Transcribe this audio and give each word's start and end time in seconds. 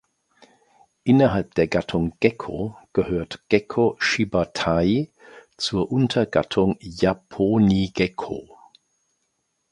Innerhalb 1.03 1.53
der 1.53 1.67
Gattung 1.67 2.15
"Gekko" 2.19 2.75
gehört 2.91 3.43
"Gekko 3.49 3.97
shibatai" 3.99 5.11
zur 5.57 5.91
Untergattung 5.91 6.75
"Japonigekko". 6.79 8.57